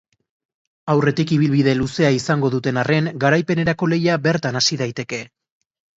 [0.93, 5.21] Aurretik ibilbide luzea izango duten arren, garaipenerako lehia bertan hasi daiteke.